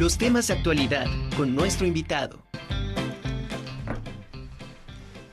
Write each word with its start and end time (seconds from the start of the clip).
los 0.00 0.16
temas 0.16 0.46
de 0.46 0.54
actualidad 0.54 1.04
con 1.36 1.54
nuestro 1.54 1.86
invitado. 1.86 2.38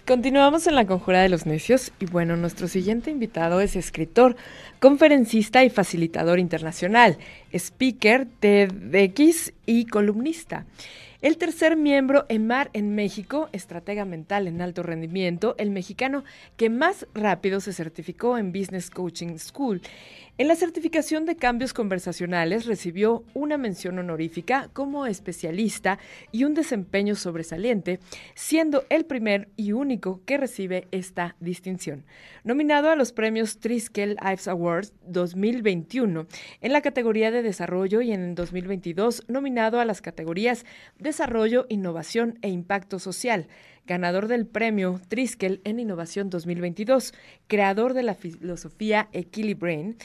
Continuamos 0.05 0.67
en 0.67 0.75
la 0.75 0.85
conjura 0.85 1.21
de 1.21 1.29
los 1.29 1.45
necios 1.45 1.93
y 2.01 2.05
bueno, 2.05 2.35
nuestro 2.35 2.67
siguiente 2.67 3.09
invitado 3.09 3.61
es 3.61 3.77
escritor, 3.77 4.35
conferencista 4.81 5.63
y 5.63 5.69
facilitador 5.69 6.37
internacional, 6.37 7.17
speaker, 7.53 8.27
TEDx 8.41 9.53
y 9.65 9.85
columnista. 9.85 10.65
El 11.19 11.37
tercer 11.39 11.77
miembro, 11.77 12.27
EMAR 12.29 12.69
en 12.73 12.93
México, 12.93 13.49
estratega 13.51 14.05
mental 14.05 14.47
en 14.47 14.61
alto 14.61 14.83
rendimiento, 14.83 15.55
el 15.57 15.71
mexicano 15.71 16.23
que 16.57 16.69
más 16.69 17.07
rápido 17.15 17.59
se 17.59 17.73
certificó 17.73 18.37
en 18.37 18.51
Business 18.51 18.91
Coaching 18.91 19.39
School. 19.39 19.81
En 20.39 20.47
la 20.47 20.55
certificación 20.55 21.25
de 21.25 21.35
cambios 21.35 21.73
conversacionales 21.73 22.67
recibió 22.67 23.23
una 23.33 23.57
mención 23.57 23.97
honorífica 23.97 24.69
como 24.73 25.07
especialista 25.07 25.97
y 26.31 26.43
un 26.43 26.53
desempeño 26.53 27.15
sobresaliente, 27.15 27.99
siendo 28.35 28.85
el 28.91 29.05
primer 29.05 29.49
y 29.55 29.71
único 29.71 30.21
que 30.25 30.37
recibe 30.37 30.87
esta 30.91 31.35
distinción. 31.39 32.05
Nominado 32.43 32.91
a 32.91 32.95
los 32.95 33.13
premios 33.13 33.57
Triskel 33.57 34.15
Ives 34.21 34.47
Awards 34.47 34.93
2021 35.07 36.27
en 36.61 36.71
la 36.71 36.81
categoría 36.81 37.31
de 37.31 37.41
desarrollo 37.41 38.01
y 38.01 38.11
en 38.11 38.35
2022 38.35 39.23
nominado 39.27 39.79
a 39.79 39.85
las 39.85 40.03
categorías 40.03 40.65
Desarrollo, 41.07 41.65
Innovación 41.69 42.37
e 42.41 42.49
Impacto 42.49 42.99
Social 42.99 43.47
ganador 43.87 44.27
del 44.27 44.45
premio 44.45 44.99
Triskel 45.07 45.61
en 45.63 45.79
Innovación 45.79 46.29
2022, 46.29 47.13
creador 47.47 47.93
de 47.93 48.03
la 48.03 48.13
filosofía 48.13 49.07
Equilibrain, 49.13 49.95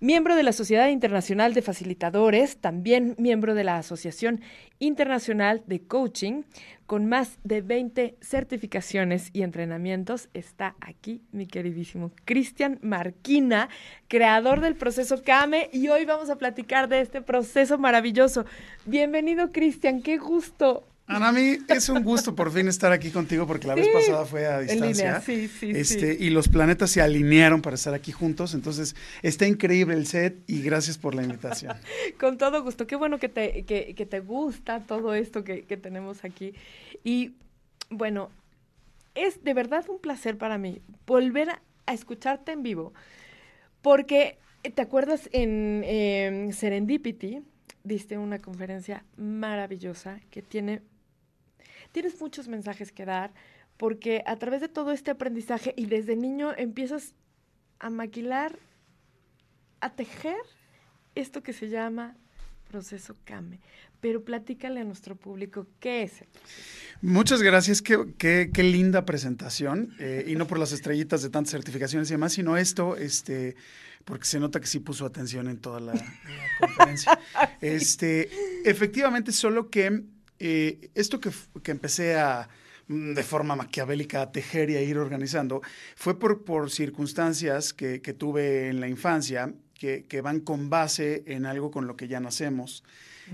miembro 0.00 0.36
de 0.36 0.42
la 0.42 0.52
Sociedad 0.52 0.88
Internacional 0.88 1.54
de 1.54 1.62
Facilitadores, 1.62 2.58
también 2.58 3.14
miembro 3.18 3.54
de 3.54 3.64
la 3.64 3.78
Asociación 3.78 4.40
Internacional 4.78 5.62
de 5.66 5.80
Coaching, 5.80 6.42
con 6.86 7.06
más 7.06 7.38
de 7.42 7.62
20 7.62 8.16
certificaciones 8.20 9.30
y 9.32 9.42
entrenamientos, 9.42 10.28
está 10.34 10.76
aquí 10.80 11.22
mi 11.32 11.46
queridísimo 11.46 12.12
Cristian 12.24 12.78
Marquina, 12.82 13.68
creador 14.08 14.60
del 14.60 14.76
proceso 14.76 15.22
CAME, 15.22 15.70
y 15.72 15.88
hoy 15.88 16.04
vamos 16.04 16.30
a 16.30 16.36
platicar 16.36 16.88
de 16.88 17.00
este 17.00 17.22
proceso 17.22 17.78
maravilloso. 17.78 18.44
Bienvenido, 18.84 19.50
Cristian, 19.50 20.02
qué 20.02 20.18
gusto. 20.18 20.86
Ana, 21.08 21.28
a 21.28 21.32
mí 21.32 21.58
es 21.68 21.88
un 21.88 22.02
gusto 22.02 22.34
por 22.34 22.50
fin 22.50 22.66
estar 22.66 22.90
aquí 22.90 23.10
contigo 23.10 23.46
porque 23.46 23.68
la 23.68 23.74
vez 23.76 23.88
pasada 23.88 24.24
fue 24.24 24.46
a 24.46 24.60
distancia. 24.60 25.20
sí, 25.20 25.46
sí, 25.46 25.70
este, 25.70 26.16
Y 26.18 26.30
los 26.30 26.48
planetas 26.48 26.90
se 26.90 27.00
alinearon 27.00 27.62
para 27.62 27.76
estar 27.76 27.94
aquí 27.94 28.10
juntos. 28.10 28.54
Entonces, 28.54 28.96
está 29.22 29.46
increíble 29.46 29.94
el 29.94 30.06
set 30.06 30.42
y 30.48 30.62
gracias 30.62 30.98
por 30.98 31.14
la 31.14 31.22
invitación. 31.22 31.76
Con 32.18 32.38
todo 32.38 32.62
gusto. 32.62 32.86
Qué 32.86 32.96
bueno 32.96 33.18
que 33.18 33.28
te, 33.28 33.64
que, 33.64 33.94
que 33.94 34.06
te 34.06 34.20
gusta 34.20 34.80
todo 34.80 35.14
esto 35.14 35.44
que, 35.44 35.62
que 35.62 35.76
tenemos 35.76 36.24
aquí. 36.24 36.54
Y 37.04 37.34
bueno, 37.88 38.30
es 39.14 39.42
de 39.42 39.54
verdad 39.54 39.84
un 39.88 39.98
placer 39.98 40.36
para 40.38 40.58
mí 40.58 40.80
volver 41.06 41.50
a, 41.50 41.62
escucharte 41.92 42.52
en 42.52 42.64
vivo. 42.64 42.92
Porque, 43.80 44.38
¿te 44.74 44.82
acuerdas 44.82 45.28
en 45.32 45.82
em, 45.84 46.52
Serendipity? 46.52 47.42
Diste 47.84 48.18
una 48.18 48.40
conferencia 48.40 49.04
maravillosa 49.16 50.20
que 50.30 50.42
tiene 50.42 50.82
tienes 51.92 52.20
muchos 52.20 52.48
mensajes 52.48 52.92
que 52.92 53.04
dar, 53.04 53.32
porque 53.76 54.22
a 54.26 54.36
través 54.36 54.60
de 54.60 54.68
todo 54.68 54.92
este 54.92 55.10
aprendizaje 55.10 55.74
y 55.76 55.86
desde 55.86 56.16
niño 56.16 56.52
empiezas 56.56 57.14
a 57.78 57.90
maquilar, 57.90 58.58
a 59.80 59.90
tejer 59.90 60.36
esto 61.14 61.42
que 61.42 61.52
se 61.52 61.68
llama 61.68 62.16
proceso 62.70 63.14
CAME. 63.24 63.60
Pero 64.00 64.24
platícale 64.24 64.80
a 64.80 64.84
nuestro 64.84 65.16
público 65.16 65.66
qué 65.80 66.02
es 66.02 66.20
el 66.20 66.28
Muchas 67.02 67.42
gracias, 67.42 67.82
qué, 67.82 68.14
qué, 68.18 68.62
linda 68.62 69.04
presentación. 69.04 69.94
Eh, 69.98 70.24
y 70.28 70.34
no 70.34 70.46
por 70.46 70.58
las 70.58 70.72
estrellitas 70.72 71.22
de 71.22 71.30
tantas 71.30 71.52
certificaciones 71.52 72.10
y 72.10 72.14
demás, 72.14 72.32
sino 72.32 72.56
esto, 72.56 72.96
este, 72.96 73.56
porque 74.04 74.24
se 74.24 74.40
nota 74.40 74.60
que 74.60 74.66
sí 74.66 74.80
puso 74.80 75.04
atención 75.04 75.48
en 75.48 75.58
toda 75.58 75.80
la, 75.80 75.92
conferencia. 76.58 77.18
Este, 77.60 78.30
efectivamente, 78.68 79.32
solo 79.32 79.70
que 79.70 80.04
eh, 80.38 80.90
esto 80.94 81.20
que, 81.20 81.30
empecé 81.70 82.16
a 82.16 82.48
mm, 82.88 83.14
de 83.14 83.22
forma 83.22 83.56
maquiavélica 83.56 84.22
a 84.22 84.32
tejer 84.32 84.70
y 84.70 84.76
a 84.76 84.82
ir 84.82 84.98
organizando, 84.98 85.62
fue 85.94 86.18
por, 86.18 86.44
por 86.44 86.70
circunstancias 86.70 87.72
que, 87.72 87.98
tuve 88.16 88.68
en 88.68 88.80
la 88.80 88.88
infancia 88.88 89.52
que, 89.74 90.20
van 90.22 90.40
con 90.40 90.70
base 90.70 91.22
en 91.26 91.46
algo 91.46 91.70
con 91.70 91.86
lo 91.86 91.96
que 91.96 92.08
ya 92.08 92.20
nacemos. 92.20 92.82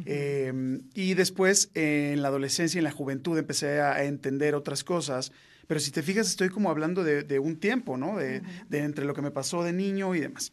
Em, 0.07 0.81
y 0.95 1.13
después 1.13 1.71
en 1.75 2.23
la 2.23 2.29
adolescencia 2.29 2.79
y 2.79 2.81
en 2.81 2.85
la 2.85 2.93
juventud 2.93 3.37
empecé 3.37 3.81
a, 3.81 4.05
entender 4.05 4.55
otras 4.55 4.85
cosas, 4.85 5.33
pero 5.67 5.81
si 5.81 5.91
te 5.91 6.03
fijas 6.03 6.29
estoy 6.29 6.49
como 6.49 6.71
hablando 6.71 7.05
de, 7.05 7.39
un 7.39 7.57
tiempo, 7.57 7.97
¿no? 7.97 8.17
De, 8.17 8.43
de, 8.69 8.79
entre 8.79 9.05
lo 9.05 9.15
que 9.15 9.23
me 9.23 9.31
pasó 9.31 9.63
de 9.63 9.73
niño 9.73 10.15
y 10.15 10.21
demás. 10.21 10.53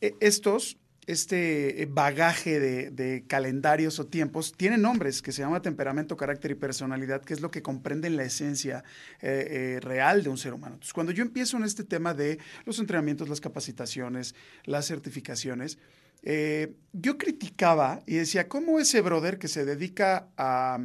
E, 0.00 0.14
estos 0.20 0.76
este 1.08 1.82
eh, 1.82 1.88
bagaje 1.90 2.60
de, 2.60 3.24
calendarios 3.26 3.98
o 3.98 4.06
tiempos 4.06 4.52
tiene 4.52 4.76
nombres 4.76 5.22
que 5.22 5.32
se 5.32 5.40
llama 5.40 5.62
temperamento, 5.62 6.18
carácter 6.18 6.50
y 6.50 6.54
personalidad, 6.54 7.22
que 7.22 7.32
es 7.32 7.40
lo 7.40 7.50
que 7.50 7.62
comprende 7.62 8.10
la 8.10 8.24
esencia 8.24 8.84
eh, 9.22 9.76
eh, 9.78 9.80
real 9.80 10.22
de 10.22 10.28
un 10.28 10.36
ser 10.36 10.52
humano. 10.52 10.74
Entonces, 10.74 10.92
cuando 10.92 11.10
yo 11.12 11.22
empiezo 11.22 11.56
en 11.56 11.64
este 11.64 11.82
tema 11.82 12.12
de 12.12 12.38
los 12.66 12.78
entrenamientos, 12.78 13.30
las 13.30 13.40
capacitaciones, 13.40 14.34
las 14.64 14.86
certificaciones, 14.86 15.78
yo 16.92 17.16
criticaba 17.16 18.02
y 18.04 18.16
decía, 18.16 18.48
¿cómo 18.48 18.80
ese 18.80 19.00
brother 19.00 19.38
que 19.38 19.48
se 19.48 19.64
dedica 19.64 20.28
a, 20.36 20.78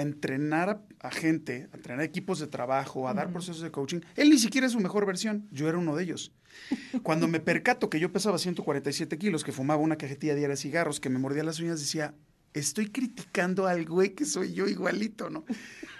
entrenar 0.00 0.82
a, 1.00 1.10
gente, 1.10 1.68
a 1.72 1.76
entrenar 1.76 2.04
equipos 2.04 2.40
de 2.40 2.48
trabajo, 2.48 3.08
a 3.08 3.14
dar 3.14 3.30
procesos 3.30 3.62
de 3.62 3.70
coaching, 3.70 4.00
él 4.16 4.30
ni 4.30 4.38
siquiera 4.38 4.66
es 4.66 4.72
su 4.72 4.80
mejor 4.80 5.06
versión, 5.06 5.48
yo 5.52 5.68
era 5.68 5.78
uno 5.78 5.94
de 5.96 6.02
ellos. 6.02 6.32
Cuando 7.02 7.28
me 7.28 7.40
percato 7.40 7.88
que 7.88 8.00
yo 8.00 8.12
pesaba 8.12 8.38
147 8.38 9.16
kilos, 9.16 9.44
que 9.44 9.52
fumaba 9.52 9.80
una 9.80 9.96
cajetilla 9.96 10.34
diaria 10.34 10.54
de 10.54 10.60
cigarros, 10.60 11.00
que 11.00 11.08
me 11.08 11.18
mordía 11.18 11.44
las 11.44 11.60
uñas, 11.60 11.80
decía, 11.80 12.14
estoy 12.52 12.88
criticando 12.88 13.66
al 13.66 13.84
güey 13.84 14.14
que 14.14 14.24
soy 14.24 14.52
yo 14.54 14.66
igualito, 14.66 15.30
¿no? 15.30 15.44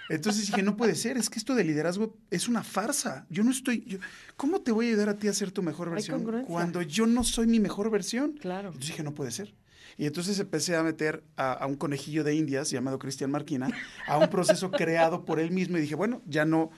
Entonces 0.09 0.47
dije, 0.47 0.63
no 0.63 0.77
puede 0.77 0.95
ser, 0.95 1.17
es 1.17 1.29
que 1.29 1.37
esto 1.37 1.53
de 1.53 1.63
liderazgo 1.63 2.17
es 2.31 2.47
una 2.47 2.63
farsa. 2.63 3.25
Yo 3.29 3.43
no 3.43 3.51
estoy, 3.51 3.99
¿cómo 4.35 4.61
te 4.61 4.71
voy 4.71 4.87
a 4.87 4.89
ayudar 4.89 5.09
a 5.09 5.17
ti 5.17 5.27
a 5.27 5.33
ser 5.33 5.51
tu 5.51 5.61
mejor 5.61 5.89
versión 5.89 6.23
cuando 6.45 6.81
yo 6.81 7.05
no 7.05 7.23
soy 7.23 7.47
mi 7.47 7.59
mejor 7.59 7.89
versión? 7.89 8.33
Claro. 8.33 8.69
Entonces 8.69 8.91
dije, 8.91 9.03
no 9.03 9.13
puede 9.13 9.31
ser. 9.31 9.53
Y 9.97 10.05
entonces 10.05 10.39
empecé 10.39 10.75
a 10.75 10.83
meter 10.83 11.23
a, 11.35 11.53
a 11.53 11.65
un 11.65 11.75
conejillo 11.75 12.23
de 12.23 12.35
indias 12.35 12.69
llamado 12.69 12.99
Cristian 12.99 13.31
Marquina 13.31 13.69
a 14.07 14.17
un 14.17 14.29
proceso 14.29 14.69
creado 14.71 15.25
por 15.25 15.39
él 15.39 15.51
mismo 15.51 15.77
y 15.77 15.81
dije, 15.81 15.95
bueno, 15.95 16.21
ya 16.27 16.45
no, 16.45 16.69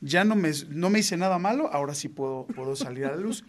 ya 0.00 0.24
no 0.24 0.36
me, 0.36 0.52
no 0.68 0.90
me 0.90 1.00
hice 1.00 1.16
nada 1.16 1.38
malo, 1.38 1.68
ahora 1.72 1.94
sí 1.94 2.08
puedo, 2.08 2.46
puedo 2.54 2.76
salir 2.76 3.06
a 3.06 3.10
la 3.10 3.16
luz. 3.16 3.44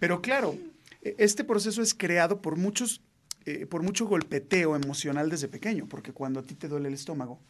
Pero 0.00 0.20
claro, 0.20 0.56
e, 1.02 1.14
este 1.18 1.44
proceso 1.44 1.82
es 1.82 1.94
creado 1.94 2.42
por 2.42 2.56
muchos, 2.56 3.02
eh, 3.44 3.66
por 3.66 3.82
mucho 3.82 4.06
golpeteo 4.06 4.74
emocional 4.74 5.30
desde 5.30 5.48
pequeño, 5.48 5.86
porque 5.88 6.12
cuando 6.12 6.40
a 6.40 6.42
ti 6.42 6.54
te 6.54 6.68
duele 6.68 6.88
el 6.88 6.94
estómago, 6.94 7.40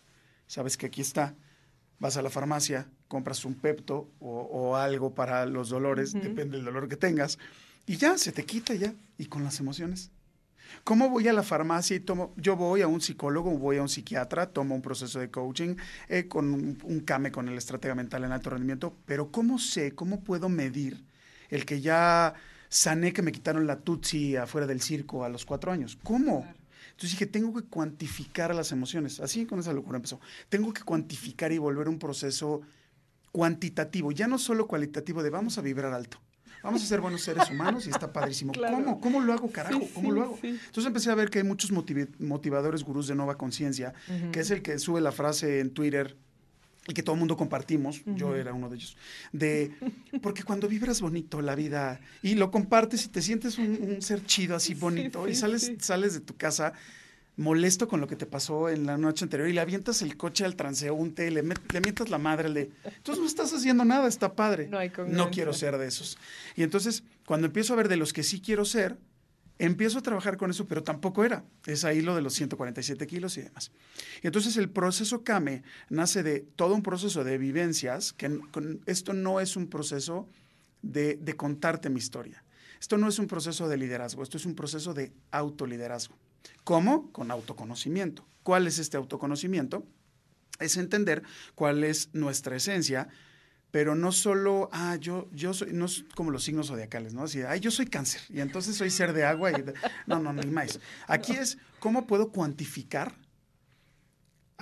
sabes 0.46 0.76
que 0.76 0.86
aquí 0.86 1.00
está, 1.00 1.34
vas 1.98 2.16
a 2.16 2.22
la 2.22 2.30
farmacia, 2.30 2.88
compras 3.08 3.44
un 3.44 3.54
pepto 3.54 4.10
o, 4.20 4.76
algo 4.76 5.14
para 5.14 5.46
los 5.46 5.68
dolores, 5.68 6.12
depende 6.12 6.56
del 6.56 6.64
dolor 6.64 6.88
que 6.88 6.96
tengas, 6.96 7.38
y 7.86 7.96
ya 7.96 8.18
se 8.18 8.32
te 8.32 8.44
quita 8.44 8.74
ya, 8.74 8.94
y 9.18 9.26
con 9.26 9.44
las 9.44 9.60
emociones. 9.60 10.10
¿Cómo 10.84 11.08
voy 11.08 11.28
a 11.28 11.32
la 11.32 11.42
farmacia 11.42 11.96
y 11.96 12.00
tomo? 12.00 12.34
Yo 12.36 12.56
voy 12.56 12.82
a 12.82 12.88
un 12.88 13.00
psicólogo, 13.00 13.50
voy 13.58 13.78
a 13.78 13.82
un 13.82 13.88
psiquiatra, 13.88 14.50
tomo 14.50 14.74
un 14.74 14.82
proceso 14.82 15.20
de 15.20 15.30
coaching 15.30 15.76
eh, 16.08 16.28
con 16.28 16.52
un, 16.52 17.00
CAME, 17.00 17.32
con 17.32 17.48
el 17.48 17.56
estratega 17.56 17.94
mental 17.94 18.24
en 18.24 18.32
alto 18.32 18.50
rendimiento, 18.50 18.96
pero 19.06 19.30
¿cómo 19.30 19.58
sé, 19.58 19.94
cómo 19.94 20.20
puedo 20.20 20.48
medir 20.48 21.04
el 21.50 21.64
que 21.64 21.80
ya 21.80 22.34
sané 22.68 23.12
que 23.12 23.22
me 23.22 23.32
quitaron 23.32 23.66
la 23.66 23.80
tutsi 23.80 24.36
afuera 24.36 24.66
del 24.66 24.80
circo 24.80 25.24
a 25.24 25.28
los 25.28 25.44
cuatro 25.44 25.72
años? 25.72 25.98
¿Cómo? 26.02 26.46
Entonces 26.90 27.10
dije, 27.10 27.26
tengo 27.26 27.54
que 27.54 27.66
cuantificar 27.68 28.54
las 28.54 28.72
emociones. 28.72 29.20
Así 29.20 29.46
con 29.46 29.60
esa 29.60 29.72
locura 29.72 29.96
empezó. 29.96 30.20
Tengo 30.48 30.72
que 30.72 30.82
cuantificar 30.82 31.52
y 31.52 31.58
volver 31.58 31.88
un 31.88 31.98
proceso 31.98 32.62
cuantitativo, 33.30 34.12
ya 34.12 34.28
no 34.28 34.38
solo 34.38 34.66
cualitativo 34.66 35.22
de 35.22 35.30
vamos 35.30 35.56
a 35.56 35.62
vibrar 35.62 35.94
alto 35.94 36.20
vamos 36.62 36.82
a 36.82 36.86
ser 36.86 37.00
buenos 37.00 37.22
seres 37.22 37.50
humanos 37.50 37.86
y 37.86 37.90
está 37.90 38.12
padrísimo. 38.12 38.52
¿Cómo? 38.70 39.00
¿Cómo 39.00 39.20
lo 39.20 39.32
hago, 39.32 39.50
carajo? 39.50 39.88
¿Cómo 39.94 40.12
lo 40.12 40.22
hago? 40.22 40.38
Entonces 40.42 40.86
empecé 40.86 41.10
a 41.10 41.14
ver 41.14 41.30
que 41.30 41.38
hay 41.38 41.44
muchos 41.44 41.72
motivadores 41.72 42.82
gurús 42.84 43.06
de 43.06 43.14
nueva 43.14 43.36
conciencia, 43.36 43.94
que 44.32 44.40
es 44.40 44.50
el 44.50 44.62
que 44.62 44.78
sube 44.78 45.00
la 45.00 45.12
frase 45.12 45.60
en 45.60 45.70
Twitter 45.70 46.16
y 46.88 46.94
que 46.94 47.02
todo 47.02 47.14
el 47.14 47.20
mundo 47.20 47.36
compartimos, 47.36 48.02
yo 48.06 48.34
era 48.34 48.52
uno 48.52 48.68
de 48.68 48.76
ellos, 48.76 48.96
de, 49.32 49.70
porque 50.20 50.42
cuando 50.42 50.66
vibras 50.66 51.00
bonito 51.00 51.40
la 51.40 51.54
vida 51.54 52.00
y 52.22 52.34
lo 52.34 52.50
compartes 52.50 53.04
y 53.04 53.08
te 53.08 53.22
sientes 53.22 53.58
un, 53.58 54.02
ser 54.02 54.24
chido 54.26 54.56
así 54.56 54.74
bonito 54.74 55.28
y 55.28 55.34
sales, 55.34 55.72
sales 55.78 56.14
de 56.14 56.20
tu 56.20 56.36
casa 56.36 56.72
molesto 57.36 57.88
con 57.88 58.00
lo 58.00 58.06
que 58.06 58.16
te 58.16 58.26
pasó 58.26 58.68
en 58.68 58.86
la 58.86 58.98
noche 58.98 59.24
anterior 59.24 59.48
y 59.48 59.52
le 59.52 59.60
avientas 59.60 60.02
el 60.02 60.16
coche 60.16 60.44
al 60.44 60.54
transeúnte, 60.54 61.30
le, 61.30 61.42
le 61.42 61.80
mientas 61.80 62.10
la 62.10 62.18
madre, 62.18 62.48
le... 62.48 62.70
Entonces 62.84 63.20
no 63.20 63.26
estás 63.26 63.52
haciendo 63.52 63.84
nada, 63.84 64.06
está 64.08 64.34
padre. 64.34 64.68
No, 64.68 64.78
hay 64.78 64.92
no 65.08 65.30
quiero 65.30 65.52
ser 65.52 65.78
de 65.78 65.86
esos. 65.86 66.18
Y 66.56 66.62
entonces, 66.62 67.04
cuando 67.26 67.46
empiezo 67.46 67.72
a 67.72 67.76
ver 67.76 67.88
de 67.88 67.96
los 67.96 68.12
que 68.12 68.22
sí 68.22 68.40
quiero 68.40 68.64
ser, 68.64 68.98
Empiezo 69.62 70.00
a 70.00 70.02
trabajar 70.02 70.38
con 70.38 70.50
eso, 70.50 70.66
pero 70.66 70.82
tampoco 70.82 71.24
era. 71.24 71.44
Es 71.66 71.84
ahí 71.84 72.00
lo 72.00 72.16
de 72.16 72.22
los 72.22 72.34
147 72.34 73.06
kilos 73.06 73.36
y 73.36 73.42
demás. 73.42 73.70
Y 74.20 74.26
entonces 74.26 74.56
el 74.56 74.68
proceso 74.68 75.22
Kame 75.22 75.62
nace 75.88 76.24
de 76.24 76.40
todo 76.40 76.74
un 76.74 76.82
proceso 76.82 77.22
de 77.22 77.38
vivencias, 77.38 78.12
que 78.12 78.40
esto 78.86 79.12
no 79.12 79.38
es 79.38 79.54
un 79.54 79.68
proceso 79.68 80.28
de, 80.80 81.14
de 81.14 81.36
contarte 81.36 81.90
mi 81.90 81.98
historia. 81.98 82.42
Esto 82.80 82.98
no 82.98 83.06
es 83.06 83.20
un 83.20 83.28
proceso 83.28 83.68
de 83.68 83.76
liderazgo, 83.76 84.24
esto 84.24 84.36
es 84.36 84.46
un 84.46 84.56
proceso 84.56 84.94
de 84.94 85.12
autoliderazgo. 85.30 86.16
¿Cómo? 86.64 87.10
Con 87.12 87.30
autoconocimiento. 87.30 88.24
¿Cuál 88.42 88.66
es 88.66 88.78
este 88.78 88.96
autoconocimiento? 88.96 89.84
Es 90.58 90.76
entender 90.76 91.22
cuál 91.54 91.84
es 91.84 92.10
nuestra 92.12 92.56
esencia, 92.56 93.08
pero 93.70 93.94
no 93.94 94.12
solo, 94.12 94.68
ah, 94.72 94.96
yo, 94.96 95.28
yo 95.32 95.54
soy, 95.54 95.72
no 95.72 95.86
es 95.86 96.04
como 96.14 96.30
los 96.30 96.44
signos 96.44 96.68
zodiacales, 96.68 97.14
¿no? 97.14 97.24
Así, 97.24 97.42
ay, 97.42 97.60
yo 97.60 97.70
soy 97.70 97.86
cáncer 97.86 98.20
y 98.28 98.40
entonces 98.40 98.76
soy 98.76 98.90
ser 98.90 99.12
de 99.12 99.24
agua 99.24 99.50
y, 99.50 99.64
no, 100.06 100.20
no, 100.20 100.32
ni 100.32 100.50
más. 100.50 100.78
Aquí 101.08 101.32
es, 101.32 101.58
¿cómo 101.80 102.06
puedo 102.06 102.30
cuantificar? 102.30 103.14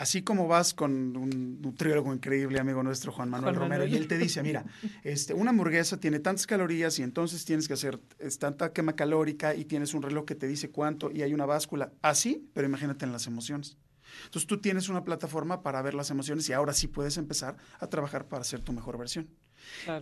Así 0.00 0.22
como 0.22 0.48
vas 0.48 0.72
con 0.72 1.14
un 1.14 1.60
nutriólogo 1.60 2.14
increíble, 2.14 2.58
amigo 2.58 2.82
nuestro, 2.82 3.12
Juan 3.12 3.28
Manuel 3.28 3.54
Romero, 3.54 3.86
y 3.86 3.96
él 3.96 4.08
te 4.08 4.16
dice, 4.16 4.42
mira, 4.42 4.64
este, 5.04 5.34
una 5.34 5.50
hamburguesa 5.50 6.00
tiene 6.00 6.20
tantas 6.20 6.46
calorías 6.46 6.98
y 6.98 7.02
entonces 7.02 7.44
tienes 7.44 7.68
que 7.68 7.74
hacer 7.74 7.98
tanta 8.38 8.72
quema 8.72 8.96
calórica 8.96 9.54
y 9.54 9.66
tienes 9.66 9.92
un 9.92 10.00
reloj 10.00 10.24
que 10.24 10.34
te 10.34 10.46
dice 10.46 10.70
cuánto 10.70 11.10
y 11.10 11.20
hay 11.20 11.34
una 11.34 11.44
báscula. 11.44 11.92
Así, 12.00 12.48
pero 12.54 12.66
imagínate 12.66 13.04
en 13.04 13.12
las 13.12 13.26
emociones. 13.26 13.76
Entonces 14.24 14.46
tú 14.46 14.58
tienes 14.58 14.88
una 14.88 15.04
plataforma 15.04 15.62
para 15.62 15.82
ver 15.82 15.92
las 15.92 16.08
emociones 16.08 16.48
y 16.48 16.54
ahora 16.54 16.72
sí 16.72 16.88
puedes 16.88 17.18
empezar 17.18 17.58
a 17.78 17.86
trabajar 17.88 18.26
para 18.26 18.42
ser 18.42 18.60
tu 18.60 18.72
mejor 18.72 18.96
versión. 18.96 19.28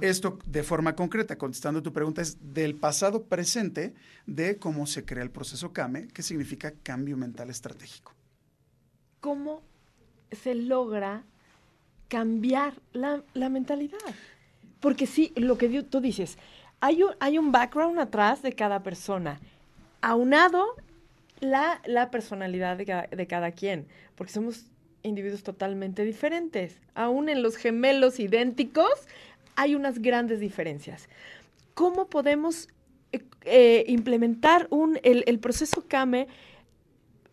Esto 0.01 0.39
de 0.47 0.63
forma 0.63 0.95
concreta, 0.95 1.37
contestando 1.37 1.83
tu 1.83 1.93
pregunta, 1.93 2.23
es 2.23 2.39
del 2.55 2.77
pasado 2.77 3.25
presente 3.25 3.95
de 4.27 4.59
cómo 4.59 4.87
se 4.87 5.05
crea 5.05 5.25
el 5.25 5.33
proceso 5.33 5.73
CAME, 5.73 6.07
que 6.07 6.23
significa 6.23 6.73
cambio 6.85 7.17
mental 7.17 7.51
estratégico. 7.51 8.15
¿Cómo 9.19 9.67
se 10.33 10.55
logra 10.55 11.23
cambiar 12.09 12.75
la, 12.93 13.23
mentalidad? 13.49 13.99
Porque 14.81 15.07
sí, 15.07 15.33
lo 15.37 15.59
que 15.59 15.83
tú 15.83 16.01
dices, 16.01 16.39
hay 16.81 17.03
un, 17.03 17.11
hay 17.21 17.39
un 17.39 17.53
background 17.53 17.99
atrás 17.99 18.43
de 18.43 18.53
cada 18.53 18.83
persona, 18.83 19.41
aunado 20.01 20.75
la, 21.41 21.81
la 21.87 22.11
personalidad 22.11 22.77
de 22.77 23.27
cada, 23.27 23.53
quien, 23.53 23.87
porque 24.15 24.33
somos 24.33 24.67
individuos 25.03 25.43
totalmente 25.43 26.05
diferentes. 26.05 26.81
Aún 26.95 27.29
en 27.29 27.43
los 27.43 27.57
gemelos 27.57 28.19
idénticos 28.19 28.91
hay 29.57 29.75
unas 29.75 30.01
grandes 30.01 30.41
diferencias. 30.41 31.09
¿Cómo 31.75 32.07
podemos 32.09 32.69
eh, 33.13 33.25
eh, 33.45 33.85
implementar 33.89 34.67
un, 34.71 34.99
el, 35.03 35.25
el 35.27 35.39
proceso 35.39 35.85
CAME 35.87 36.29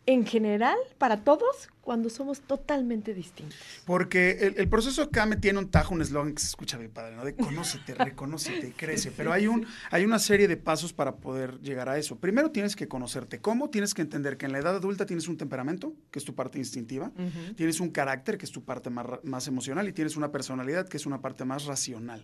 en 0.06 0.26
general 0.26 0.78
para 0.98 1.24
todos 1.24 1.70
cuando 1.82 2.10
somos 2.10 2.42
totalmente 2.42 3.14
distintos. 3.14 3.58
Porque 3.86 4.54
el, 4.58 4.68
proceso 4.70 5.10
CAME 5.10 5.38
tiene 5.38 5.60
un 5.60 5.70
tajo, 5.70 5.94
un 5.94 6.02
eslogan 6.02 6.34
que 6.34 6.42
se 6.42 6.48
escucha 6.48 6.78
bien 6.78 6.92
padre, 6.92 7.16
¿no? 7.16 7.24
De 7.24 7.36
conócete, 7.36 7.94
reconócete, 7.96 8.74
crece. 8.76 9.12
Pero 9.12 9.32
hay, 9.32 9.48
un, 9.48 9.66
hay 9.92 10.04
una 10.04 10.18
serie 10.18 10.48
de 10.48 10.58
pasos 10.58 10.94
para 10.94 11.16
poder 11.18 11.60
llegar 11.62 11.88
a 11.90 11.98
eso. 11.98 12.16
Primero 12.18 12.50
tienes 12.52 12.76
que 12.76 12.88
conocerte. 12.88 13.40
¿Cómo? 13.40 13.70
Tienes 13.70 13.94
que 13.94 14.02
entender 14.02 14.38
que 14.38 14.48
en 14.48 14.52
la 14.52 14.60
edad 14.60 14.76
adulta 14.76 15.06
tienes 15.06 15.28
un 15.28 15.38
temperamento, 15.38 15.94
que 16.10 16.20
es 16.20 16.26
tu 16.26 16.34
parte 16.34 16.58
instintiva, 16.58 17.12
tienes 17.56 17.80
un 17.80 17.90
carácter, 17.90 18.38
que 18.38 18.46
es 18.46 18.52
tu 18.52 18.64
parte 18.64 18.90
más, 18.90 19.48
emocional, 19.48 19.88
y 19.88 19.94
tienes 19.94 20.18
una 20.18 20.32
personalidad, 20.32 20.88
que 20.88 20.98
es 20.98 21.06
una 21.06 21.22
parte 21.22 21.46
más 21.46 21.66
racional. 21.66 22.22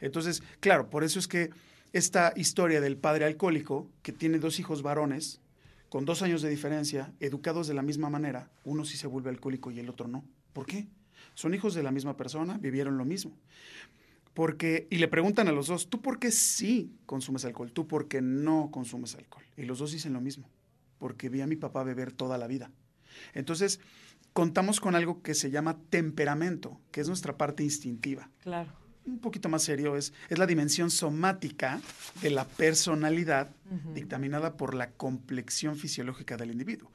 Entonces, 0.00 0.42
claro, 0.60 0.90
por 0.90 1.04
eso 1.04 1.20
es 1.20 1.28
que 1.28 1.50
esta 1.92 2.32
historia 2.36 2.80
del 2.80 2.96
padre 2.96 3.24
alcohólico, 3.24 3.88
que 4.02 4.12
tiene 4.12 4.38
dos 4.38 4.58
hijos 4.58 4.82
varones, 4.82 5.40
con 5.88 6.04
dos 6.04 6.22
años 6.22 6.42
de 6.42 6.50
diferencia, 6.50 7.12
educados 7.20 7.66
de 7.66 7.74
la 7.74 7.82
misma 7.82 8.10
manera, 8.10 8.50
uno 8.64 8.84
sí 8.84 8.96
se 8.96 9.06
vuelve 9.06 9.30
alcohólico 9.30 9.70
y 9.70 9.80
el 9.80 9.88
otro 9.88 10.08
no. 10.08 10.24
¿Por 10.52 10.66
qué? 10.66 10.86
Son 11.34 11.54
hijos 11.54 11.74
de 11.74 11.82
la 11.82 11.90
misma 11.90 12.16
persona, 12.16 12.58
vivieron 12.58 12.98
lo 12.98 13.04
mismo. 13.04 13.36
Porque, 14.34 14.86
y 14.90 14.98
le 14.98 15.08
preguntan 15.08 15.48
a 15.48 15.52
los 15.52 15.66
dos, 15.66 15.88
¿tú 15.88 16.00
por 16.00 16.18
qué 16.18 16.30
sí 16.30 16.92
consumes 17.06 17.44
alcohol? 17.44 17.72
¿Tú 17.72 17.88
por 17.88 18.08
qué 18.08 18.20
no 18.20 18.70
consumes 18.70 19.14
alcohol? 19.14 19.44
Y 19.56 19.62
los 19.62 19.78
dos 19.78 19.92
dicen 19.92 20.12
lo 20.12 20.20
mismo, 20.20 20.48
porque 20.98 21.28
vi 21.28 21.40
a 21.40 21.46
mi 21.46 21.56
papá 21.56 21.82
beber 21.82 22.12
toda 22.12 22.38
la 22.38 22.46
vida. 22.46 22.70
Entonces, 23.34 23.80
contamos 24.32 24.80
con 24.80 24.94
algo 24.94 25.22
que 25.22 25.34
se 25.34 25.50
llama 25.50 25.78
temperamento, 25.90 26.80
que 26.92 27.00
es 27.00 27.08
nuestra 27.08 27.36
parte 27.36 27.64
instintiva. 27.64 28.30
Claro 28.42 28.87
un 29.08 29.18
poquito 29.18 29.48
más 29.48 29.62
serio 29.62 29.96
es, 29.96 30.12
es 30.28 30.38
la 30.38 30.46
dimensión 30.46 30.90
somática 30.90 31.80
de 32.22 32.30
la 32.30 32.44
personalidad 32.44 33.50
dictaminada 33.94 34.56
por 34.56 34.74
la 34.74 34.90
complexión 34.90 35.76
fisiológica 35.76 36.36
del 36.36 36.50
individuo. 36.50 36.90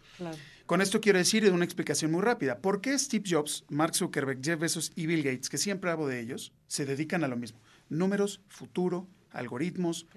Con 0.65 0.81
esto 0.81 1.01
quiero 1.01 1.19
decir 1.19 1.49
una 1.51 1.65
explicación 1.65 2.11
muy 2.11 2.21
rápida. 2.21 2.57
¿Por 2.59 2.81
qué 2.81 2.97
Steve 2.97 3.25
Jobs, 3.27 3.65
Mark 3.69 3.95
Zuckerberg, 3.95 4.39
Jeff 4.43 4.59
Bezos 4.59 4.91
y 4.95 5.05
Bill 5.05 5.23
Gates, 5.23 5.49
que 5.49 5.57
siempre 5.57 5.91
hablo 5.91 6.07
de 6.07 6.19
ellos, 6.19 6.53
se 6.67 6.85
dedican 6.85 7.23
a 7.23 7.27
lo 7.27 7.35
mismo? 7.35 7.59
Números, 7.89 8.41
futuro, 8.47 9.07
algoritmos, 9.31 10.07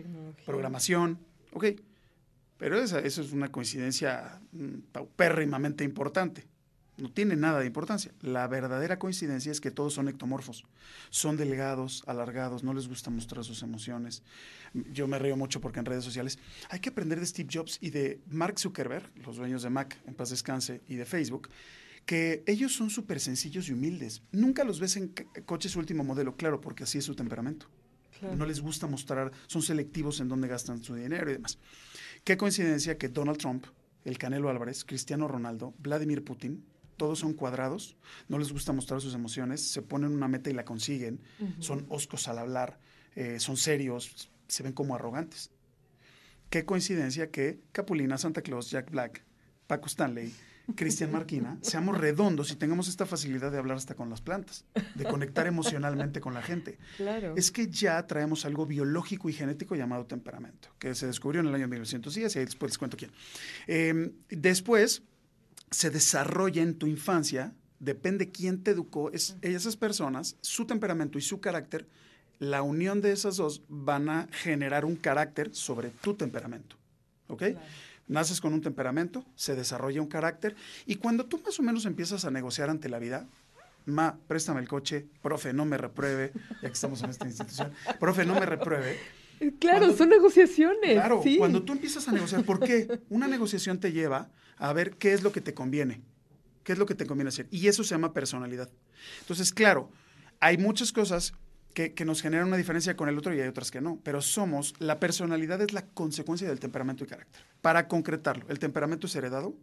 programación. 0.44 1.18
Ok, 1.52 1.66
pero 2.58 2.78
esa, 2.78 3.00
eso 3.00 3.22
es 3.22 3.32
una 3.32 3.50
coincidencia 3.50 4.40
mm, 4.52 4.92
paupérrimamente 4.92 5.84
importante. 5.84 6.46
No 6.98 7.10
tiene 7.10 7.36
nada 7.36 7.60
de 7.60 7.66
importancia. 7.66 8.12
La 8.22 8.46
verdadera 8.48 8.98
coincidencia 8.98 9.52
es 9.52 9.60
que 9.60 9.70
todos 9.70 9.92
son 9.92 10.08
ectomorfos. 10.08 10.64
Son 11.10 11.36
delgados, 11.36 12.02
alargados, 12.06 12.64
no 12.64 12.72
les 12.72 12.88
gusta 12.88 13.10
mostrar 13.10 13.44
sus 13.44 13.62
emociones. 13.62 14.22
Yo 14.72 15.06
me 15.06 15.18
río 15.18 15.36
mucho 15.36 15.60
porque 15.60 15.78
en 15.78 15.84
redes 15.84 16.04
sociales 16.04 16.38
hay 16.70 16.80
que 16.80 16.88
aprender 16.88 17.20
de 17.20 17.26
Steve 17.26 17.50
Jobs 17.52 17.78
y 17.82 17.90
de 17.90 18.20
Mark 18.30 18.58
Zuckerberg, 18.58 19.10
los 19.24 19.36
dueños 19.36 19.62
de 19.62 19.70
Mac, 19.70 19.98
en 20.06 20.14
paz 20.14 20.30
descanse, 20.30 20.80
y 20.88 20.96
de 20.96 21.04
Facebook, 21.04 21.50
que 22.06 22.42
ellos 22.46 22.72
son 22.72 22.88
súper 22.88 23.20
sencillos 23.20 23.68
y 23.68 23.72
humildes. 23.72 24.22
Nunca 24.32 24.64
los 24.64 24.80
ves 24.80 24.96
en 24.96 25.12
coches 25.44 25.76
último 25.76 26.02
modelo, 26.02 26.36
claro, 26.36 26.62
porque 26.62 26.84
así 26.84 26.98
es 26.98 27.04
su 27.04 27.14
temperamento. 27.14 27.66
No 28.36 28.46
les 28.46 28.60
gusta 28.60 28.86
mostrar, 28.86 29.32
son 29.46 29.60
selectivos 29.60 30.20
en 30.20 30.28
dónde 30.28 30.48
gastan 30.48 30.82
su 30.82 30.94
dinero 30.94 31.28
y 31.30 31.34
demás. 31.34 31.58
Qué 32.24 32.38
coincidencia 32.38 32.96
que 32.96 33.08
Donald 33.08 33.38
Trump, 33.38 33.66
el 34.04 34.16
Canelo 34.16 34.48
Álvarez, 34.48 34.84
Cristiano 34.84 35.28
Ronaldo, 35.28 35.74
Vladimir 35.78 36.24
Putin, 36.24 36.64
todos 36.96 37.18
son 37.18 37.34
cuadrados, 37.34 37.96
no 38.28 38.38
les 38.38 38.52
gusta 38.52 38.72
mostrar 38.72 39.00
sus 39.00 39.14
emociones, 39.14 39.60
se 39.60 39.82
ponen 39.82 40.12
una 40.12 40.28
meta 40.28 40.50
y 40.50 40.52
la 40.52 40.64
consiguen, 40.64 41.20
son 41.58 41.86
oscos 41.88 42.28
al 42.28 42.38
hablar, 42.38 42.78
eh, 43.14 43.38
son 43.38 43.56
serios, 43.56 44.30
se 44.48 44.62
ven 44.62 44.72
como 44.72 44.94
arrogantes. 44.94 45.50
Qué 46.50 46.64
coincidencia 46.64 47.30
que 47.30 47.60
Capulina, 47.72 48.18
Santa 48.18 48.42
Claus, 48.42 48.70
Jack 48.70 48.90
Black, 48.90 49.24
Paco 49.66 49.86
Stanley, 49.86 50.32
Cristian 50.74 51.12
Marquina, 51.12 51.58
seamos 51.62 51.98
redondos 51.98 52.50
y 52.50 52.56
tengamos 52.56 52.88
esta 52.88 53.06
facilidad 53.06 53.52
de 53.52 53.58
hablar 53.58 53.76
hasta 53.76 53.94
con 53.94 54.10
las 54.10 54.20
plantas, 54.20 54.64
de 54.94 55.04
conectar 55.04 55.46
emocionalmente 55.46 56.20
con 56.20 56.34
la 56.34 56.42
gente. 56.42 56.78
Claro. 56.96 57.34
Es 57.36 57.50
que 57.50 57.68
ya 57.68 58.04
traemos 58.06 58.44
algo 58.44 58.66
biológico 58.66 59.28
y 59.28 59.32
genético 59.32 59.76
llamado 59.76 60.06
temperamento, 60.06 60.70
que 60.78 60.94
se 60.94 61.06
descubrió 61.06 61.40
en 61.40 61.48
el 61.48 61.54
año 61.54 61.68
1910 61.68 62.36
y 62.36 62.38
ahí 62.38 62.44
después 62.44 62.70
les 62.70 62.78
cuento 62.78 62.96
quién. 62.96 63.12
Em, 63.66 64.12
después, 64.28 65.02
se 65.70 65.90
desarrolla 65.90 66.62
en 66.62 66.78
tu 66.78 66.86
infancia, 66.86 67.54
depende 67.78 68.30
quién 68.30 68.62
te 68.62 68.70
educó, 68.70 69.10
es, 69.12 69.36
esas 69.42 69.76
personas, 69.76 70.36
su 70.40 70.66
temperamento 70.66 71.18
y 71.18 71.22
su 71.22 71.40
carácter, 71.40 71.86
la 72.38 72.62
unión 72.62 73.00
de 73.00 73.12
esas 73.12 73.36
dos 73.36 73.62
van 73.68 74.08
a 74.08 74.28
generar 74.30 74.84
un 74.84 74.96
carácter 74.96 75.54
sobre 75.54 75.90
tu 75.90 76.14
temperamento. 76.14 76.76
¿Ok? 77.28 77.42
Naces 78.08 78.40
con 78.40 78.52
un 78.52 78.60
temperamento, 78.60 79.24
se 79.34 79.56
desarrolla 79.56 80.00
un 80.00 80.06
carácter 80.06 80.54
y 80.84 80.96
cuando 80.96 81.26
tú 81.26 81.40
más 81.44 81.58
o 81.58 81.62
menos 81.62 81.86
empiezas 81.86 82.24
a 82.24 82.30
negociar 82.30 82.70
ante 82.70 82.88
la 82.88 83.00
vida, 83.00 83.26
ma, 83.86 84.18
préstame 84.28 84.60
el 84.60 84.68
coche, 84.68 85.06
profe, 85.22 85.52
no 85.52 85.64
me 85.64 85.76
repruebe, 85.76 86.32
ya 86.62 86.68
que 86.68 86.74
estamos 86.74 87.02
en 87.02 87.10
esta 87.10 87.26
institución, 87.26 87.72
profe, 87.98 88.24
no 88.24 88.34
me 88.34 88.46
repruebe. 88.46 88.98
Claro, 89.58 89.94
son 89.96 90.08
negociaciones. 90.08 90.94
Claro, 90.94 91.22
cuando 91.38 91.62
tú 91.62 91.72
empiezas 91.72 92.08
a 92.08 92.12
negociar, 92.12 92.44
¿por 92.44 92.60
qué? 92.60 93.00
Una 93.08 93.26
negociación 93.26 93.78
te 93.78 93.92
lleva 93.92 94.30
a 94.56 94.72
ver 94.72 94.96
qué 94.96 95.12
es 95.12 95.22
lo 95.22 95.32
que 95.32 95.40
te 95.40 95.54
conviene, 95.54 96.02
qué 96.64 96.72
es 96.72 96.78
lo 96.78 96.86
que 96.86 96.94
te 96.94 97.06
conviene 97.06 97.28
hacer. 97.28 97.46
Y 97.50 97.68
eso 97.68 97.84
se 97.84 97.90
llama 97.90 98.12
personalidad. 98.12 98.70
Entonces, 99.20 99.52
claro, 99.52 99.90
hay 100.40 100.58
muchas 100.58 100.92
cosas 100.92 101.34
que, 101.76 102.04
nos 102.06 102.22
generan 102.22 102.48
una 102.48 102.56
diferencia 102.56 102.96
con 102.96 103.10
el 103.10 103.18
otro 103.18 103.34
y 103.34 103.40
hay 103.40 103.48
otras 103.48 103.70
que 103.70 103.82
no, 103.82 104.00
pero 104.02 104.22
somos, 104.22 104.72
la 104.78 104.98
personalidad 104.98 105.60
es 105.60 105.74
la 105.74 105.84
consecuencia 105.86 106.48
del 106.48 106.58
temperamento 106.58 107.04
y 107.04 107.06
carácter. 107.06 107.42
Para 107.60 107.86
concretarlo, 107.86 108.46
el 108.48 108.58
temperamento 108.58 109.06
es 109.06 109.14
heredado, 109.14 109.54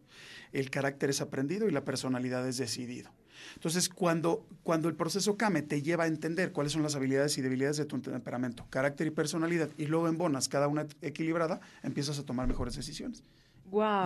el 0.52 0.70
carácter 0.70 1.10
es 1.10 1.22
aprendido 1.22 1.68
y 1.68 1.72
la 1.72 1.84
personalidad 1.84 2.48
es 2.48 2.58
decidido. 2.58 3.10
Entonces, 3.56 3.90
cuando, 3.90 4.46
cuando 4.64 4.90
el 4.90 4.96
proceso 4.96 5.38
CAME 5.38 5.62
te 5.62 5.82
lleva 5.82 6.06
a 6.06 6.08
entender 6.08 6.52
cuáles 6.52 6.74
son 6.74 6.84
las 6.84 6.96
habilidades 6.96 7.38
y 7.38 7.42
debilidades 7.42 7.78
de 7.78 7.86
tu 7.86 8.00
temperamento, 8.00 8.66
carácter 8.70 9.08
y 9.08 9.12
personalidad, 9.12 9.70
y 9.78 9.86
luego 9.86 10.08
en 10.08 10.18
bonas 10.18 10.50
cada 10.50 10.68
una 10.68 10.86
equilibrada, 11.02 11.62
empiezas 11.82 12.20
a 12.20 12.24
tomar 12.26 12.48
mejores 12.48 12.76
decisiones. 12.76 13.24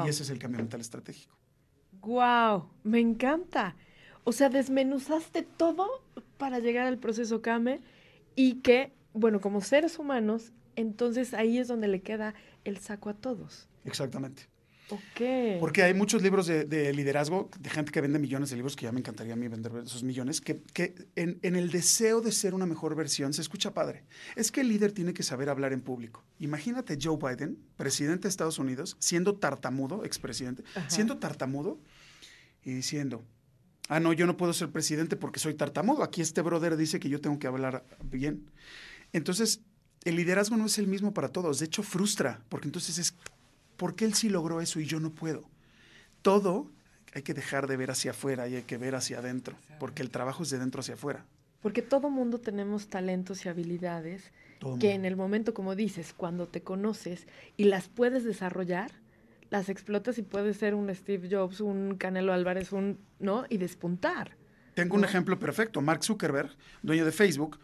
Y 0.05 0.10
ese 0.10 0.24
es 0.24 0.29
el 0.29 0.39
cambio 0.39 0.60
mental 0.60 0.81
estratégico. 0.81 1.36
Wow, 2.01 2.69
me 2.84 3.00
encanta. 3.00 3.75
O 4.24 4.31
sea, 4.31 4.50
desmenuzaste 4.50 5.43
todo 5.43 5.88
para 6.38 6.60
llegar 6.60 6.88
al 6.88 6.98
proceso 6.98 7.41
CAME 7.41 7.81
y 8.36 8.55
que, 8.62 8.93
bueno, 9.13 9.41
como 9.41 9.62
seres 9.62 10.00
humanos, 10.00 10.53
entonces 10.75 11.34
ahí 11.34 11.57
es 11.57 11.67
donde 11.67 11.88
le 11.88 12.01
queda 12.01 12.34
el 12.63 12.77
saco 12.77 13.10
a 13.10 13.13
todos. 13.13 13.67
Exactamente. 13.84 14.48
Ok. 14.89 15.60
Porque 15.60 15.84
hay 15.84 15.94
muchos 15.94 16.22
libros 16.22 16.48
de, 16.48 16.63
de 16.65 16.94
liderazgo, 16.94 17.50
de 17.60 17.70
gente 17.70 17.91
que 17.91 18.00
vende 18.00 18.20
millones 18.20 18.50
de 18.50 18.56
libros, 18.56 18.75
que 18.75 18.84
ya 18.86 18.91
me 18.91 19.00
encantaría 19.00 19.34
a 19.34 19.36
mí 19.36 19.48
vender 19.48 19.72
esos 19.86 20.03
millones, 20.03 20.39
que, 20.39 20.62
que 20.74 20.96
en, 21.15 21.39
en 21.41 21.56
el 21.56 21.72
deseo 21.72 22.22
de 22.22 22.32
ser 22.32 22.53
una 22.53 22.65
mejor 22.65 22.96
versión 22.96 23.34
se 23.34 23.41
escucha 23.41 23.74
padre. 23.74 24.06
Es 24.36 24.51
que 24.51 24.62
el 24.62 24.70
líder 24.70 24.94
tiene 24.94 25.13
que 25.13 25.24
saber 25.24 25.50
hablar 25.50 25.74
en 25.74 25.82
público. 25.82 26.24
Imagínate 26.39 26.98
Joe 27.01 27.17
Biden, 27.17 27.58
presidente 27.75 28.24
de 28.24 28.29
Estados 28.29 28.60
Unidos, 28.60 28.96
siendo 29.00 29.36
tartamudo, 29.36 30.06
expresidente, 30.06 30.63
Ajá. 30.75 30.89
siendo 30.89 31.17
tartamudo 31.17 31.79
y 32.63 32.74
diciendo, 32.74 33.25
ah, 33.89 34.00
no, 34.00 34.13
yo 34.13 34.25
no 34.25 34.38
puedo 34.38 34.53
ser 34.53 34.70
presidente 34.72 35.17
porque 35.17 35.39
soy 35.39 35.53
tartamudo. 35.53 36.03
Aquí 36.03 36.22
este 36.22 36.41
brother 36.41 36.77
dice 36.77 37.00
que 37.00 37.10
yo 37.10 37.20
tengo 37.20 37.39
que 37.39 37.48
hablar 37.48 37.86
bien. 38.03 38.50
Entonces, 39.12 39.62
el 40.06 40.15
liderazgo 40.15 40.56
no 40.56 40.65
es 40.65 40.77
el 40.77 40.88
mismo 40.88 41.13
para 41.13 41.29
todos. 41.29 41.60
De 41.60 41.65
hecho, 41.65 41.84
frustra, 41.84 42.41
porque 42.50 42.67
entonces 42.67 42.98
es, 42.98 43.13
¿por 43.77 43.96
qué 43.96 44.05
él 44.05 44.13
sí 44.13 44.29
logró 44.29 44.62
eso 44.62 44.79
y 44.79 44.86
yo 44.86 45.00
no 45.00 45.12
puedo? 45.12 45.43
Todo 46.22 46.69
hay 47.13 47.22
que 47.22 47.34
dejar 47.34 47.67
de 47.67 47.77
ver 47.77 47.91
hacia 47.91 48.12
afuera 48.12 48.48
y 48.48 48.55
hay 48.55 48.63
que 48.63 48.77
ver 48.77 48.96
hacia 48.96 49.19
adentro, 49.19 49.55
porque 49.79 50.03
el 50.03 50.10
trabajo 50.10 50.43
es 50.43 50.50
de 50.50 50.60
dentro 50.60 50.81
hacia 50.81 50.96
afuera. 50.96 51.25
Porque 51.62 51.81
todo 51.81 52.10
mundo 52.10 52.39
tenemos 52.39 52.88
talentos 52.88 53.46
y 53.46 53.50
habilidades 53.50 54.31
Todo 54.60 54.77
que 54.77 54.88
mundo. 54.88 54.96
en 54.96 55.05
el 55.05 55.15
momento, 55.15 55.53
como 55.53 55.75
dices, 55.75 56.13
cuando 56.15 56.48
te 56.48 56.62
conoces 56.62 57.27
y 57.55 57.65
las 57.65 57.88
puedes 57.88 58.24
desarrollar, 58.24 58.91
las 59.50 59.69
explotas 59.69 60.17
y 60.17 60.22
puedes 60.22 60.57
ser 60.57 60.75
un 60.75 60.93
Steve 60.93 61.27
Jobs, 61.31 61.62
un 61.62 61.96
Canelo 61.98 62.34
Álvarez, 62.34 62.72
un, 62.72 63.00
¿no? 63.19 63.46
Y 63.50 63.57
despuntar. 63.57 64.36
Tengo 64.74 64.96
un 64.96 65.03
ejemplo 65.03 65.39
perfecto. 65.39 65.81
Mark 65.81 66.03
Zuckerberg, 66.03 66.51
dueño 66.84 67.05
de 67.05 67.12
Facebook, 67.12 67.60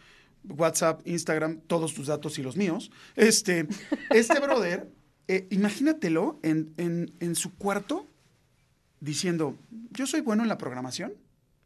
WhatsApp, 0.45 1.01
Instagram, 1.05 1.59
todos 1.67 1.93
tus 1.93 2.07
datos 2.07 2.39
y 2.39 2.41
los 2.43 2.57
míos. 2.57 2.91
Este, 3.15 3.67
este 4.09 4.39
brother, 4.39 4.89
eh, 5.27 5.47
imagínatelo 5.51 6.39
en, 6.43 6.73
en- 6.77 7.13
en 7.19 7.35
su 7.35 7.55
cuarto 7.55 8.07
diciendo, 8.99 9.57
yo 9.91 10.07
soy 10.07 10.21
bueno 10.21 10.43
en 10.43 10.49
la 10.49 10.57
programación, 10.57 11.13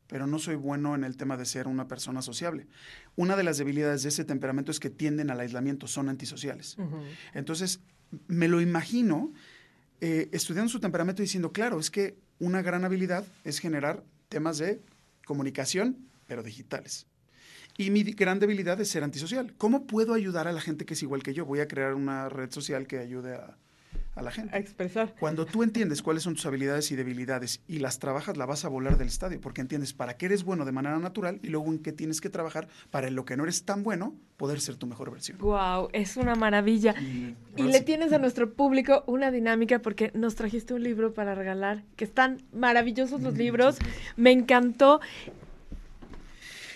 pero 0.07 0.25
no 0.25 0.39
soy 0.39 0.55
bueno 0.55 0.95
en 0.95 1.03
el 1.03 1.17
tema 1.17 1.35
de 1.37 1.45
ser 1.45 1.67
una 1.67 1.87
persona 1.87 2.21
sociable. 2.21 2.65
Una 3.15 3.35
de 3.35 3.43
las 3.43 3.57
debilidades 3.57 4.03
de 4.03 4.09
ese 4.09 4.23
temperamento 4.23 4.71
es 4.71 4.79
que 4.79 4.89
tienden 4.89 5.29
al 5.31 5.39
aislamiento, 5.39 5.87
son 5.87 6.07
antisociales. 6.09 6.77
Entonces, 7.33 7.79
me 8.27 8.47
lo 8.47 8.61
imagino 8.61 9.33
eh, 9.99 10.29
estudiando 10.31 10.69
su 10.71 10.79
temperamento 10.79 11.21
y 11.21 11.25
diciendo, 11.25 11.51
claro, 11.51 11.79
es 11.79 11.91
que 11.91 12.15
una 12.39 12.61
gran 12.61 12.85
habilidad 12.85 13.25
es 13.43 13.59
generar 13.59 14.03
temas 14.29 14.59
de 14.59 14.79
comunicación, 15.25 15.97
pero 16.27 16.41
digitales. 16.43 17.05
Y 17.77 17.91
mi 17.91 18.03
gran 18.03 18.39
debilidad 18.39 18.79
es 18.81 18.89
ser 18.89 19.03
antisocial. 19.03 19.53
¿Cómo 19.57 19.85
puedo 19.85 20.13
ayudar 20.13 20.47
a 20.47 20.51
la 20.51 20.61
gente 20.61 20.85
que 20.85 20.95
es 20.95 21.03
igual 21.03 21.21
que 21.23 21.33
yo? 21.33 21.45
Voy 21.45 21.59
a 21.59 21.67
crear 21.67 21.93
una 21.93 22.27
red 22.27 22.49
social 22.51 22.87
que 22.87 22.97
ayude 22.97 23.35
a, 23.35 23.55
a 24.15 24.21
la 24.23 24.29
A 24.29 24.33
gente. 24.33 24.57
expresar. 24.57 25.13
Cuando 25.19 25.45
tú 25.45 25.61
entiendes 25.61 26.01
cuáles 26.01 26.23
son 26.23 26.33
tus 26.33 26.45
habilidades 26.47 26.91
y 26.91 26.95
debilidades 26.95 27.61
y 27.67 27.77
las 27.77 27.99
trabajas, 27.99 28.35
la 28.35 28.47
vas 28.47 28.65
a 28.65 28.67
volar 28.67 28.97
del 28.97 29.07
estadio, 29.07 29.39
porque 29.39 29.61
entiendes 29.61 29.93
para 29.93 30.17
qué 30.17 30.25
eres 30.25 30.43
bueno 30.43 30.65
de 30.65 30.71
manera 30.71 30.97
natural 30.97 31.39
y 31.43 31.49
luego 31.49 31.67
en 31.67 31.77
qué 31.77 31.91
tienes 31.91 32.19
que 32.19 32.31
trabajar 32.31 32.67
para 32.89 33.09
en 33.09 33.15
lo 33.15 33.25
que 33.25 33.37
no 33.37 33.43
eres 33.43 33.63
tan 33.63 33.83
bueno, 33.83 34.15
poder 34.37 34.59
ser 34.59 34.75
tu 34.75 34.87
mejor 34.87 35.11
versión. 35.11 35.37
Wow, 35.37 35.89
es 35.93 36.17
una 36.17 36.33
maravilla. 36.33 36.95
Y, 36.99 37.35
Y 37.57 37.63
le 37.63 37.81
tienes 37.81 38.11
a 38.11 38.17
nuestro 38.17 38.53
público 38.53 39.03
una 39.05 39.29
dinámica 39.29 39.79
porque 39.79 40.11
nos 40.15 40.33
trajiste 40.33 40.73
un 40.73 40.81
libro 40.81 41.13
para 41.13 41.35
regalar, 41.35 41.83
que 41.95 42.05
están 42.05 42.41
maravillosos 42.53 43.21
los 43.21 43.35
libros. 43.35 43.77
Me 44.15 44.31
encantó. 44.31 44.99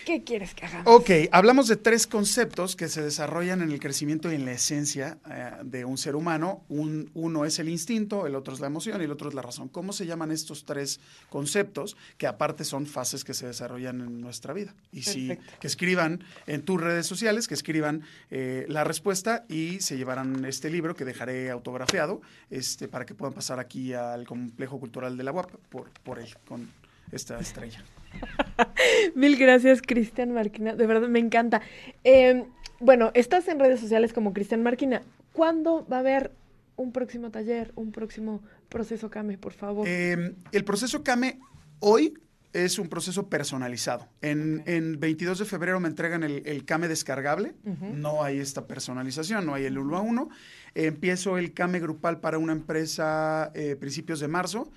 ¿Qué 0.04 0.24
quieres 0.24 0.54
que 0.54 0.66
hagamos? 0.66 0.86
Ok, 0.92 1.10
hablamos 1.30 1.68
de 1.68 1.76
tres 1.76 2.06
conceptos 2.06 2.76
que 2.76 2.88
se 2.88 3.02
desarrollan 3.02 3.62
en 3.62 3.70
el 3.70 3.80
crecimiento 3.80 4.30
y 4.32 4.34
en 4.34 4.44
la 4.44 4.52
esencia 4.52 5.18
eh, 5.30 5.50
de 5.64 5.84
un 5.84 5.96
ser 5.98 6.16
humano. 6.16 6.64
Un- 6.68 7.10
uno 7.14 7.44
es 7.44 7.58
el 7.58 7.68
instinto, 7.68 8.26
el 8.26 8.34
otro 8.34 8.52
es 8.54 8.60
la 8.60 8.66
emoción 8.66 9.00
y 9.00 9.04
el 9.04 9.10
otro 9.12 9.28
es 9.28 9.34
la 9.34 9.42
razón. 9.42 9.68
¿Cómo 9.68 9.92
se 9.92 10.06
llaman 10.06 10.30
estos 10.32 10.64
tres 10.64 11.00
conceptos 11.28 11.96
que 12.18 12.26
aparte 12.26 12.64
son 12.64 12.86
fases 12.86 13.24
que 13.24 13.34
se 13.34 13.46
desarrollan 13.46 14.00
en 14.00 14.20
nuestra 14.20 14.52
vida? 14.52 14.74
Y 14.92 15.02
si 15.02 15.28
Perfecto. 15.28 15.52
que 15.60 15.66
escriban 15.66 16.24
en 16.46 16.62
tus 16.62 16.80
redes 16.80 17.06
sociales, 17.06 17.48
que 17.48 17.54
escriban 17.54 18.02
eh, 18.30 18.66
la 18.68 18.84
respuesta 18.84 19.44
y 19.48 19.80
se 19.80 19.96
llevarán 19.96 20.44
este 20.44 20.70
libro 20.70 20.94
que 20.96 21.04
dejaré 21.04 21.50
autografiado 21.50 22.20
este, 22.50 22.88
para 22.88 23.06
que 23.06 23.14
puedan 23.14 23.34
pasar 23.34 23.58
aquí 23.60 23.92
al 23.94 24.26
Complejo 24.26 24.78
Cultural 24.80 25.16
de 25.16 25.24
la 25.24 25.32
UAP 25.32 25.50
por, 25.70 25.90
por 26.02 26.18
él, 26.18 26.28
con 26.46 26.68
esta 27.12 27.38
estrella. 27.38 27.84
Mil 29.14 29.36
gracias, 29.36 29.80
Cristian 29.82 30.32
Marquina. 30.32 30.74
De 30.74 30.86
verdad, 30.86 31.08
me 31.08 31.18
encanta. 31.18 31.62
Eh, 32.04 32.44
bueno, 32.80 33.10
estás 33.14 33.46
en 33.48 33.58
redes 33.58 33.80
sociales 33.80 34.12
como 34.12 34.32
Cristian 34.32 34.62
Marquina. 34.62 35.02
¿Cuándo 35.32 35.86
va 35.90 35.98
a 35.98 36.00
haber 36.00 36.32
un 36.76 36.92
próximo 36.92 37.30
taller, 37.30 37.72
un 37.76 37.92
próximo 37.92 38.42
proceso 38.68 39.10
Kame, 39.10 39.38
por 39.38 39.52
favor? 39.52 39.86
Eh, 39.86 40.34
el 40.50 40.64
proceso 40.64 41.02
CAME 41.02 41.38
hoy 41.80 42.14
es 42.52 42.78
un 42.78 42.88
proceso 42.88 43.28
personalizado. 43.28 44.08
En, 44.20 44.62
en 44.66 45.00
22 45.00 45.38
de 45.38 45.44
febrero 45.44 45.80
me 45.80 45.88
entregan 45.88 46.22
el, 46.22 46.42
el 46.44 46.64
CAME 46.64 46.88
descargable. 46.88 47.54
No 47.64 48.22
hay 48.22 48.38
esta 48.38 48.66
personalización, 48.66 49.46
no 49.46 49.54
hay 49.54 49.64
el 49.64 49.78
uno 49.78 49.96
a 49.96 50.00
uno. 50.00 50.28
Eh, 50.74 50.86
empiezo 50.86 51.38
el 51.38 51.54
CAME 51.54 51.80
grupal 51.80 52.20
para 52.20 52.38
una 52.38 52.52
empresa 52.52 53.50
eh, 53.54 53.76
principios 53.76 54.20
de 54.20 54.28
marzo 54.28 54.70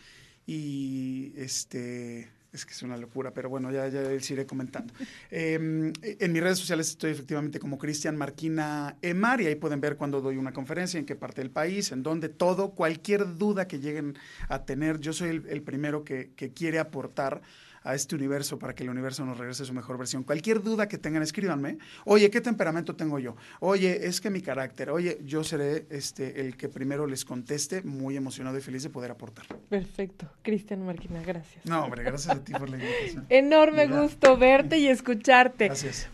y 0.45 1.33
este... 1.35 2.29
Es 2.53 2.65
que 2.65 2.71
es 2.71 2.83
una 2.83 2.95
locura, 2.95 3.33
pero 3.33 3.49
bueno, 3.49 3.69
ya, 3.69 3.85
ya 3.89 4.01
les 4.01 4.31
iré 4.31 4.45
comentando. 4.45 4.93
Eh, 5.29 5.55
en 5.55 6.31
mis 6.31 6.41
redes 6.41 6.59
sociales 6.59 6.87
estoy 6.87 7.11
efectivamente 7.11 7.59
como 7.59 7.77
Cristian 7.77 8.15
Marquina 8.15 8.95
Emar 9.01 9.41
y 9.41 9.47
ahí 9.47 9.55
pueden 9.55 9.81
ver 9.81 9.97
cuando 9.97 10.21
doy 10.21 10.37
una 10.37 10.53
conferencia, 10.53 10.97
en 10.97 11.05
qué 11.05 11.15
parte 11.15 11.41
del 11.41 11.51
país, 11.51 11.91
en 11.91 12.03
dónde, 12.03 12.29
todo, 12.29 12.71
cualquier 12.71 13.37
duda 13.37 13.67
que 13.67 13.79
lleguen 13.79 14.17
a 14.47 14.63
tener. 14.63 15.01
Yo 15.01 15.11
soy 15.11 15.29
el, 15.29 15.45
el 15.49 15.61
primero 15.61 16.05
que, 16.05 16.31
que 16.37 16.53
quiere 16.53 16.79
aportar 16.79 17.41
a 17.85 17.93
este 17.93 18.15
universo 18.15 18.59
para 18.59 18.73
que 18.73 18.83
el 18.83 18.89
universo 18.89 19.23
nos 19.25 19.37
regrese 19.37 19.63
su 19.63 19.73
mejor 19.73 19.97
versión. 19.97 20.23
Cualquier 20.23 20.61
duda 20.61 20.87
que 20.87 20.97
tengan, 20.97 21.21
escríbanme. 21.21 21.77
Oye, 22.03 22.29
¿qué 22.29 22.41
temperamento 22.41 22.95
tengo 22.95 23.19
yo? 23.19 23.35
Oye, 23.59 24.07
es 24.07 24.19
que 24.19 24.29
mi 24.29 24.41
carácter. 24.41 24.89
Oye, 24.89 25.19
yo 25.23 25.43
seré 25.43 25.85
este, 25.91 26.41
el 26.41 26.57
que 26.57 26.67
primero 26.67 27.05
les 27.05 27.23
conteste, 27.23 27.83
muy 27.83 28.17
emocionado 28.17 28.57
y 28.57 28.61
feliz 28.61 28.83
de 28.83 28.89
poder 28.89 29.11
aportar. 29.11 29.45
Perfecto. 29.69 30.29
Cristian 30.41 30.85
Marquina, 30.85 31.21
gracias. 31.21 31.63
No, 31.65 31.83
hombre, 31.85 32.03
gracias 32.03 32.35
a 32.35 32.43
ti 32.43 32.53
por 32.53 32.69
la 32.69 32.77
invitación. 32.77 33.25
Enorme 33.29 33.87
Mira. 33.87 34.01
gusto 34.01 34.35
verte 34.35 34.79
y 34.79 34.87
escucharte. 34.87 35.67
Gracias. 35.67 36.09